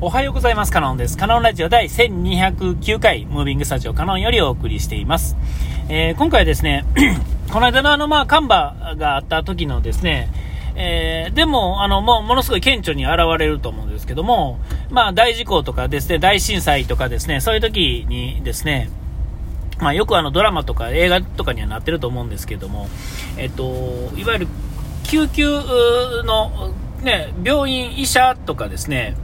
[0.00, 0.72] おはようございます。
[0.72, 1.16] カノンです。
[1.16, 5.36] カノンラジオ第1209回、ムービングスタジオカノンよりお送りしています。
[5.88, 6.84] えー、今回はですね、
[7.52, 10.30] この間のあの、まあ、カンバがあった時のですね、
[10.74, 14.58] えー、でも、あの、もう、ものすごい顕著に現れると思うんですけども、
[14.90, 18.90] まあ、大事故とかですね、大震災とかですね、そういう時にですね、
[19.78, 22.88] まあ、よくあの、ドラマとか映画とかにはなってると思うんですけども、
[23.38, 24.48] えっと、いわゆる、
[25.04, 25.46] 救急
[26.24, 29.14] の、ね、病院、医者とかですね、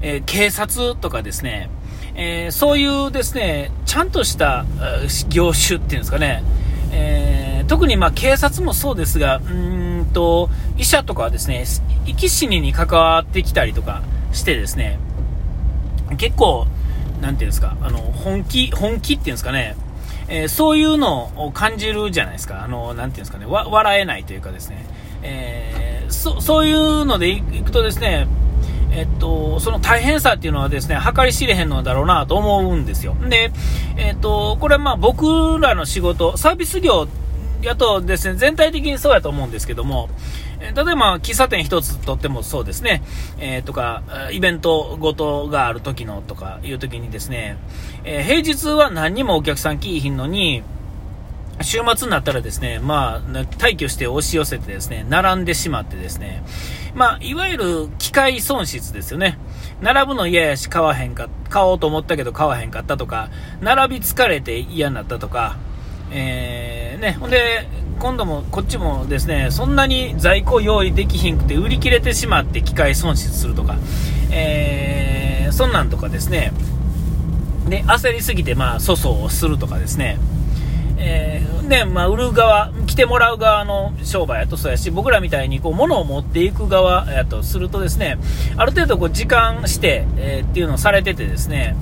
[0.00, 1.70] え、警察とかですね、
[2.14, 4.64] え、そういうですね、ちゃんとした
[5.28, 6.42] 業種っていうんですかね、
[6.92, 11.64] え、特にま警察もそうですが、うんと、医者とかはですね、
[12.06, 14.98] 生き死にに関わってきたりとかしてですね、
[16.16, 16.66] 結構、
[17.20, 19.76] なんていうんですか、あの、本気、本気っていうんですかね、
[20.28, 22.62] えー、そういうのを感じるじゃないですか。
[22.62, 24.84] あの、なんていうんですかね、笑えないというかですね、
[25.22, 28.26] えー、そそういうのでいくとですね、
[28.98, 33.14] えっと、その大変さっていうのはですね、計り知れへんのだろうなと思うんですよ。
[33.28, 33.52] で、
[33.96, 37.06] えっと、これはまあ僕らの仕事、サービス業
[37.62, 40.08] やとですね、全体的にそうやと思うんですけども、
[40.60, 43.04] 例えば喫茶店一つとってもそうですね、
[43.38, 47.56] えー、とか、イベントごとがある時のとかいう時にですね、
[48.02, 50.64] えー、平日は何にもお客さん来いひんのに、
[51.60, 56.42] 週末になったらですね、まあ、退去して押し寄せてですね、並んでしまってですね、
[56.98, 59.38] まあ、いわゆる機械損失ですよね。
[59.80, 65.58] 並ぶの嫌やし買わへんか、買おうと思ったけど買わへんかったとか、並び疲れて嫌になったとか、
[66.10, 67.68] えー、ね、ほんで、
[68.00, 73.76] 今度もこっちもですね、そんなに在庫用意できひんくて売り切れてしまって機械損失するとか、
[74.32, 76.52] えー、そんなんとかですね、
[77.68, 80.18] で、焦りすぎてまあ粗相をするとかですね、
[80.96, 88.18] え、ね、まあ、売る側、来てもらう側の商売やとそうやし、僕らみたいにこう物を持っていく側やとするとですね、
[88.56, 91.76] ある程度こう時間して、えー、っていうのをされててですね、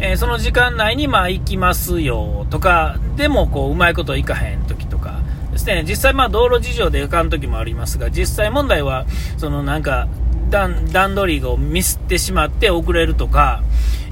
[0.00, 5.20] えー、その時間内にまあ行きますよとか、でもこううまいこといかへん時とか
[5.52, 10.08] ですね、実際まあ道路事情で行かん時もありますが、実際問題は、そのなんか
[10.50, 13.62] 段、段取りをミスってしまって遅れるとか、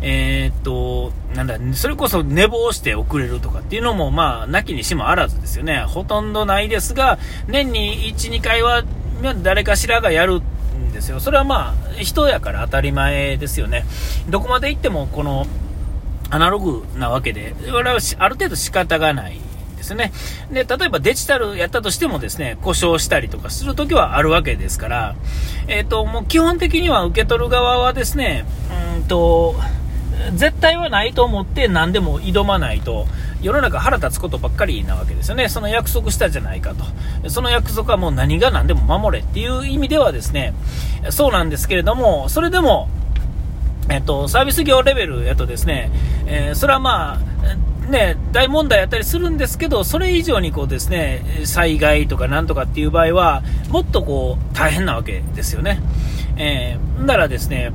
[0.02, 5.80] えー、っと、なんだ、それこそ寝坊して遅れるとかっていうのも、まあ、なきにしもあらずですよね。
[5.80, 7.18] ほとんどないですが、
[7.48, 8.82] 年に1、2回は、
[9.42, 11.20] 誰かしらがやるんですよ。
[11.20, 13.84] それはまあ、人やから当たり前ですよね。
[14.28, 15.46] どこまで行っても、この、
[16.30, 19.38] アナログなわけで、これはある程度仕方がない
[19.76, 20.12] ですね。
[20.50, 25.16] で、例えばデジタルやったとしてもですね、故障したりとかするときはあるわけですから、
[25.66, 28.44] えっ、ー、と、もう基本的には受け取る側はですね、
[28.96, 29.56] うんと、
[30.34, 33.06] 絶対はないと思って何でも挑まないと
[33.42, 35.48] 世の中腹立つことばっかりなわけですよね。
[35.48, 37.30] その約束したじゃないかと。
[37.30, 40.54] その約束はもう何が何でも守れっていう意味ではですね、
[41.10, 42.88] そうなんですけれども、それでも、
[43.88, 45.90] えっと、サービス業レベルやとですね、
[46.26, 55.80] えー、それはまあ、ね、大問題やったりするんですけど、それ以上にこうですね、災害とかなんとかっていう場合は、もっとこう、大変なわけですよね。
[56.36, 57.72] えー、だからですね、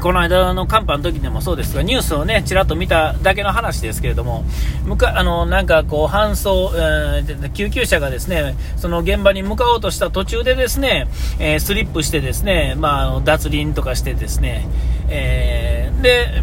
[0.00, 4.44] この間の寒波の時でもそうですが、ニュースをね、ちらっと見ただけの話ですけれども、
[4.86, 11.06] むかあのなんかこう搬送、えー、救急車がですね、その現場に向かおうとした途中でですね、
[11.38, 14.66] えー、スリップしてですね、まあ、脱輪とかしてですね、
[15.08, 16.42] えー、で、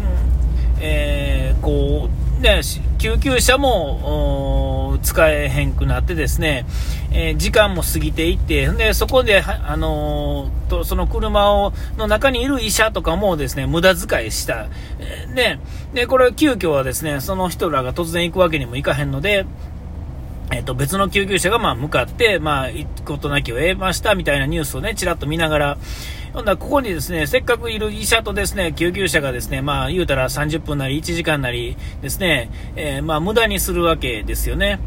[0.80, 2.08] えー、こ
[2.38, 2.60] う、ね、
[2.98, 6.64] 救急車も使えへんくなってですね、
[7.10, 14.68] えー、時間も過ぎていって、でそこで、あのー、とその車をの中にいる医者とかもですね無駄遣いした、
[14.98, 15.58] え、で
[15.94, 19.46] でこれ、急遽はですねその人らが突然行くわけにもいかへんので、
[20.50, 25.78] えっ、と、別の救急車がまあ向かって、まあ、行くことなきを得ましたみたいなニュースをね、ちらっと見ながら、
[26.32, 34.80] ほんなここにですね、せっかくいる医者とですね、救急車がですね、まあ、言うたら30分なり1時間なりですね、えー、まあ、無駄にするわけですよね。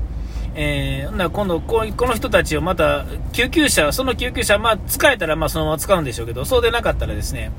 [0.54, 7.52] えー、な今度こ、この人たちをまた、救急車、その救急車、まあ、使えたらまあそのまま使うんでしょうけど、そうでなかったらですね、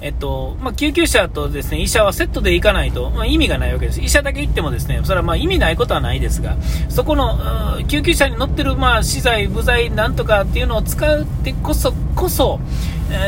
[0.00, 4.00] えっと、まあ、救急車とですね、医者はセットで行かないと、まあ、意味がないわけです。
[4.00, 6.56] 医者だけ行ってもですね、それはまあ意味ないことはないですが、
[6.88, 12.60] そこの、救急車に乗ってる、まあ、資材、部材、なんとかっていうのを使ってこそ、こそ、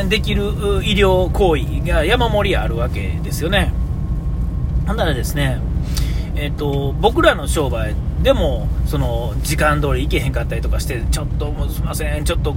[0.07, 3.73] できる医療行為が山盛りあるわけですよね。
[4.87, 5.61] ほんならですね、
[6.35, 12.55] えっと、僕らの商売でもその時間通り行けへんかったりとかしてちょっともうすいませんちょっと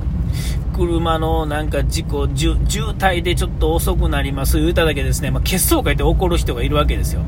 [0.74, 2.56] 車のなんか事故渋
[2.92, 7.22] 滞でちょっと遅くなります言うただけですね、まあ、血相会って怒る人がいるわけですよ。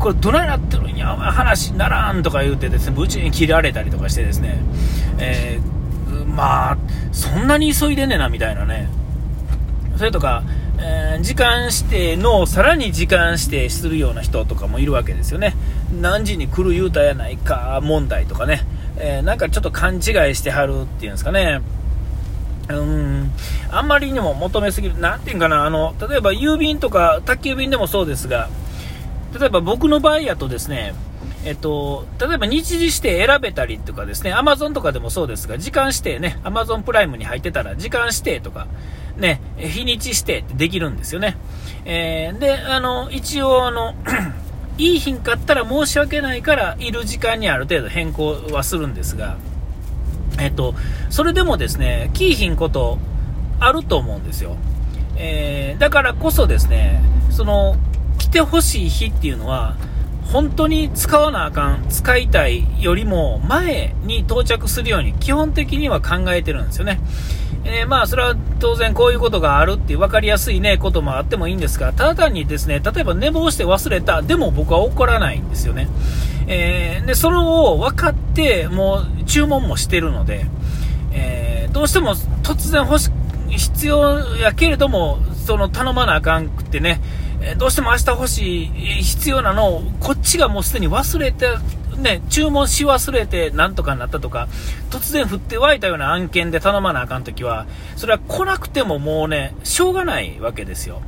[0.00, 1.14] これどないなってるんや？
[1.14, 4.58] お前話ならんとか言うてですねブチに切られたりとかしてですね、
[5.18, 6.78] えー、まあ
[7.12, 8.88] そんなに急いでねんなみたいなね。
[9.96, 10.42] それとか
[10.76, 15.54] えー、時間指定のさらに時間指定するような人とかもいるわけですよね。
[16.00, 20.02] 何時に来る言うたやないか問題とかね、えー、なんかちょっと勘違い
[20.34, 21.60] してはるっていうんですかね。
[22.68, 23.30] うん、
[23.70, 24.98] あんまりにも求めすぎる。
[24.98, 28.48] なんていうんかな、あの、例えば郵便とか宅急便でもそうですが、
[29.38, 30.94] 例えば僕の場合やとですね、
[31.44, 38.66] えっと、例えば日時指定選べたりとかですね、アマゾンとかでもそうですが、時間指定ね、アマゾンプライムに入ってたら、時間指定とか、
[39.18, 41.36] ね、日にち指定ってできるんですよね。
[41.84, 43.94] えー、で、あの、一応、あの、
[44.76, 49.36] いい品買ったら申し訳ないから、いる時間にある程度変更はするんですが、
[50.40, 50.74] えっと、
[51.10, 52.98] それでもですね、キー品こと
[53.60, 54.56] あると思うんですよ。
[55.16, 57.00] えー、だからこそですね、
[57.30, 57.76] その、
[58.18, 59.76] 来てほしい日っていうのは、
[60.32, 67.00] 本当に使わなあかん、使いたいよりも前に到着するように基本的には考えてるんですよね。
[67.64, 75.88] えー、まあ、それは当然こういうことがあるっていう分かりやすいね、こともあってもいいんですが、ただ単にですね、例えば寝坊して忘れた、でも僕は怒らないんですよね。
[76.46, 80.46] えー、で、それを分かって、もう注文もしてるので、
[81.12, 83.10] えー、どうしても突然欲し、
[83.48, 87.00] 必要やけれども、その頼まなあかんくってね、
[87.58, 88.68] どうしても明日欲しい、
[89.02, 91.48] 必要なのを、こっちがもうすでに忘れて、
[91.98, 94.48] ね、注文し忘れてなんとかなったとか、
[94.90, 101.02] 突然降って湧いたような案件で頼まなあかんときは、それは来なくてももうね、しょうがないわけですよ。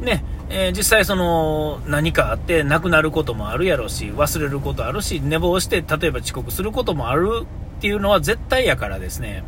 [0.00, 7.46] ね、えー、実際その何かあって亡くなることもあるやろうし、忘れることあるし、寝坊して例えば遅刻することもある
[7.76, 9.44] っていうのは絶対やからですね、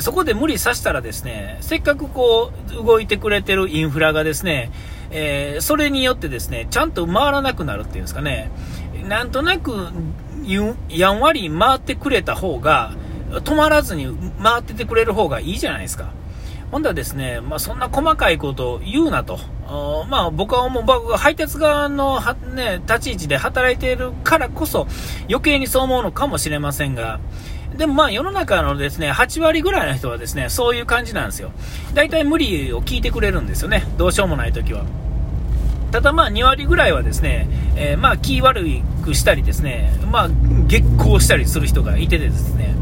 [0.00, 4.70] そこで無理させたらですね、せっかくこう、動いてくれてるインフラがですね、
[5.10, 8.50] えー、それによってですね、ちゃんと回らなくなるっていうんですかね、
[9.08, 9.88] なんとなく、
[10.88, 12.92] やんわり回ってくれた方が、
[13.30, 14.08] 止まらずに
[14.42, 16.12] 回っててくれる方がいいじゃないですか。
[16.70, 19.38] ほんだですね、まあ、そんな細かいことを言うなと。
[20.10, 22.20] まあ、僕は思う、僕が配達側の
[22.54, 24.86] ね、立ち位置で働いているからこそ、
[25.28, 27.20] 余計にそう思うのかもしれませんが、
[27.76, 31.50] でもまあ世の中のですね、8割ぐらいの人はですね、そういう感じなんですよ。
[31.94, 33.84] 大体無理を聞いてくれるんですよね。
[33.96, 34.84] どうしようもない時は。
[35.90, 38.64] ただまあ2割ぐらいはですね、えー、まあ気悪
[39.04, 40.28] くしたりですね、まあ
[40.66, 42.74] 激高したりする人がいてですね、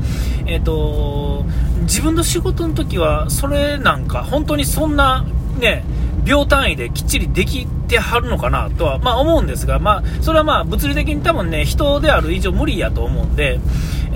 [0.47, 1.45] えっ、ー、と、
[1.83, 5.25] 自分の仕事の時はそれなんか本当にそんな
[5.59, 5.85] ね、
[6.25, 13.61] 秒単位できっちりできてはるのかなとは、まあ、思うんですが、まあ、それはまあ物理的に多分ね、人である以上無理やと思うんで、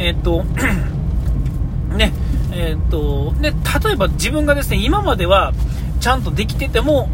[0.01, 0.45] えっと、
[1.97, 2.13] ね、
[2.53, 5.53] えっと、で、例えば自分がですね、今までは
[6.01, 7.11] ちゃんとできてても、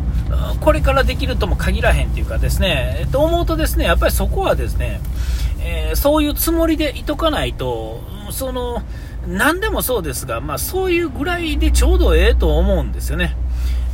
[0.61, 5.01] これからできるとも限らへんっていうかですね、えっと、思うとですね、やっぱりそこはですね、
[5.61, 8.01] えー、そういうつもりでいとかないと、
[8.31, 8.83] その、
[9.27, 13.37] 何でもそうですが、まあそういうぐらいでちょうどええと思うんですよね。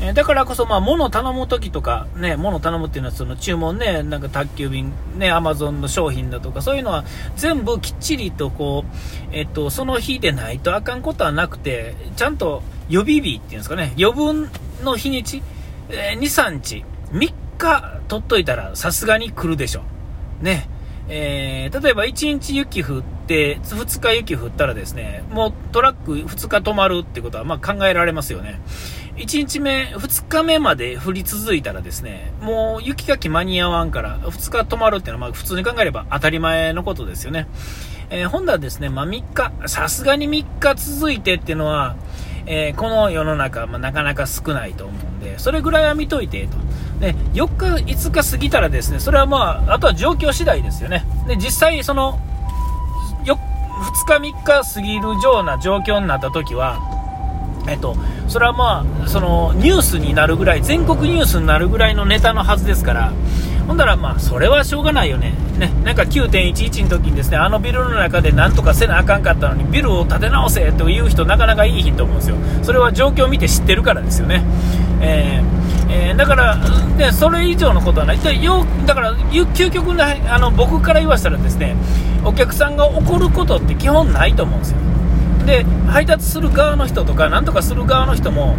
[0.05, 7.05] えだからこそ、まあ、物頼むときとか、ね、物頼むっていうのは、その注文ね、なんか宅急便、ね、アマゾンの商品だとか、そういうのは
[7.37, 14.51] 全部きっちりとこう、えっと、その日でないとあかんことはなくて、ちゃんと予備日っていうんですかね、余分
[14.83, 15.41] の日にち、
[15.89, 19.83] えー、2、3日、3日取っといたらさすがに来るでしょ。
[20.41, 20.69] ね。
[21.09, 28.61] えー、例えば1日雪降って、2日雪降ったらですね、もうトラック2日止まるってことはまあ考えられますよね。
[29.17, 37.47] 1日目、2日目まで降り続いたらですね、もう雪かき間に合わんから、2日止まるっていうのは、まあ普通に考えれば当たり前のことですよね。
[38.11, 41.97] えー、本はですね、まあ3日、さすがに3日続いてっていうのは、
[42.47, 46.57] えー、この世の中、まあ、なかなか少ないと思うんで、それぐらいは見といてと。
[47.01, 51.05] で、4日、5日過ぎたらですね、それはまあ、あとは状況次第ですよね。
[51.27, 52.19] で、実際その、
[53.83, 56.81] 2日3日過ぎるような状況になった時は、
[57.69, 57.97] えっと、
[58.29, 63.13] それはまあ、そのニュースになるぐらい、全国ニュースになるぐらいのネタのはずですから、
[63.67, 65.35] ほんだらまあ、それはしょうがないよね。
[65.59, 72.37] ね、なんか9.11の時にですね、あのビルの中でなんとかせなあかんかったのに、ビルを建て直せという人なかなかいいと思うんですよ。
[72.63, 74.43] それは状況を見て知ってるからですよね。
[75.01, 76.57] えー、えー、だから、
[76.97, 78.19] ね、それ以上のことはない。
[78.19, 81.77] でよだから、究極の、あの、僕から言わせたらですね、
[82.25, 84.79] お客さんが怒ることって基本ないと思うんですよ。
[85.43, 88.57] で配達する側の人とかなんとかする側の人も、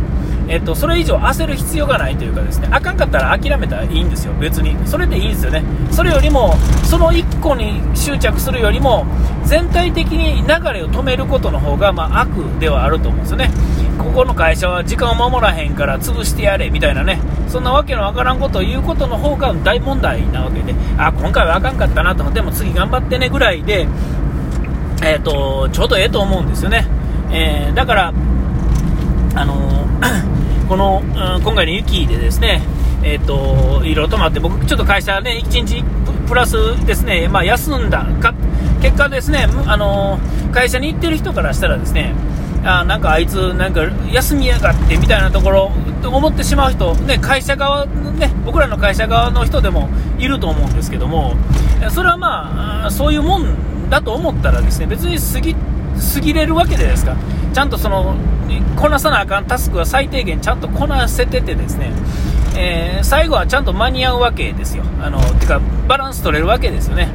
[0.47, 4.75] えっと、それ以上焦る必要がないというかですねあかんかったら諦めたらいいんですよ別に。
[4.87, 5.63] それでいいんですよね。
[5.91, 9.05] それよりもその1個に執着するよりも
[9.45, 13.49] 全体的に流れを止めることの方がまあ、悪ではあると思うんですよね。
[13.97, 17.19] ここの会社は時間を守らへんから潰してやれみたいなね。
[17.47, 20.73] そんなわけのわからんことを言うことの方が大問題なわけで。
[20.97, 23.87] あ今回はあかんかったなとでも次頑張ってねぐらいで
[25.01, 26.87] え、ー、と、ちょうどええと思うんですよね。
[27.31, 28.13] えー、だから、
[29.35, 29.87] あの、
[30.69, 32.61] この、うん、今回の雪でですね、
[33.03, 35.83] え、ー、と、いろいろ止まって、僕、ちょっと会社ね、1日
[36.27, 38.33] プラスですね、まあ、休んだか、
[38.81, 40.19] 結果ですね、あの
[40.51, 42.13] 会社に行ってる人からしたらですね、
[42.65, 43.81] あなんかあいつ、なんか
[44.11, 45.71] 休みやがってみたいなところ、
[46.03, 51.35] 思ってしまう人、ね、会社側、ね、僕らの会社側の人でもいると思うんですけども、
[51.89, 53.45] それはまあ、そういうもん
[53.89, 57.15] だと思ったらですね、別に過ぎ、過ぎれるわけじゃないですか。
[57.53, 58.15] ちゃんとその、
[58.75, 61.91] こなさなあかんタスクは最低限ちゃんとこなせててですね、
[62.55, 64.83] えー、最後はちゃんと間に合うわけですよ。
[65.01, 67.09] あの、てか、バランス取れるわけですよね。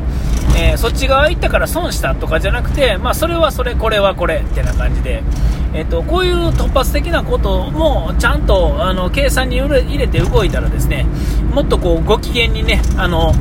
[0.57, 5.23] えー、そっち側行ったから損したとかじゃなくて、まあ、それはそれ、これはこれってな感じで、
[5.75, 11.07] えーと、こういう突発的なこともちゃんとあの計算に入れて動いたらですね
[11.53, 13.33] もっとこうご機嫌にねあの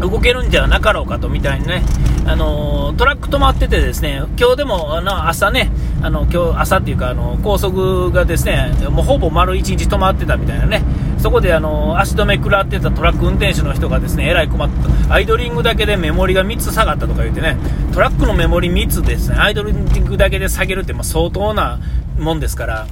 [0.00, 1.82] 動けるんじゃなかろうかとみたいにね、
[2.26, 5.70] あのトラック止まっててですね、今日でもあの朝ね、
[6.02, 10.82] あの今日朝っていうかあの高速がですね、もうほぼ丸1日止まってたみたいなね、
[11.18, 14.68] そこであの足止め食らってたトラック運転手の人がですね、えらい困っ
[15.08, 17.56] た、アイドリングだけでメモリが3つ下がったとか言ってね、
[17.92, 21.80] トラックのメモリ3つですね、アイドリングだけで下げるってま相当な
[22.18, 22.86] もんですから。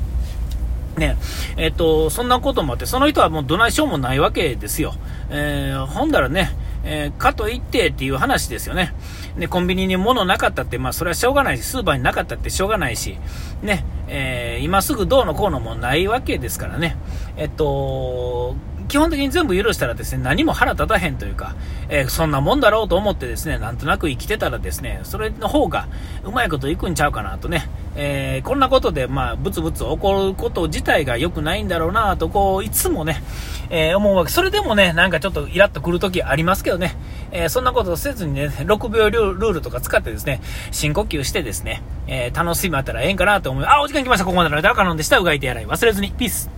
[0.97, 1.19] ね、
[1.59, 4.95] えっと、そんなこともあって、その人はもうどないしようもないわけですよ。
[5.29, 6.57] えー、ほんだらね、
[6.89, 8.95] えー、かといってっていう話ですよね。
[9.37, 13.19] で、コンビニに物なかったって、まあそれはしょうがないし、スーパーになかったってしょうがないし、
[13.63, 16.97] ね、えー、今すぐどうのこうのもないわけですからね。
[17.37, 18.57] えっと、
[18.89, 21.57] 基本的に全部許したらですね、何も腹立たへんというか、
[21.89, 25.89] えー、そんなもんだろうと思ってですね、なんとなく生きてたらですね、それの方が
[26.25, 33.23] うまいこといくんちゃうかなとね、えー、こんなことで、まあ、ブツブツ起こること自体が良くないんだろうなと、こう、いつもね、
[33.71, 34.31] えー、思うわけ。
[34.31, 36.95] それでもね、なんかちょっとイラッとくるときありますけどね、
[37.33, 43.65] えー、そんなことせずにね、6秒ルールとか使ってですね、深呼吸してですね、え楽しみあったらええんかなと思う。
[43.65, 44.25] あ、お時間来ました。
[44.25, 45.19] ここまでの間、カノンでした。
[45.19, 46.13] うがいてやらい忘れずに。
[46.13, 46.51] ピース。